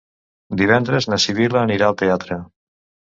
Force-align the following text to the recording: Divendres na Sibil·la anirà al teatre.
Divendres 0.61 1.07
na 1.11 1.19
Sibil·la 1.25 1.61
anirà 1.67 1.91
al 1.91 1.99
teatre. 2.03 2.39